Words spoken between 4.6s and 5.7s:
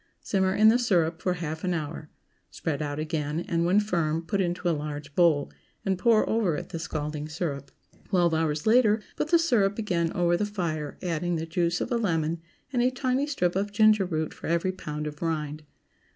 a large bowl,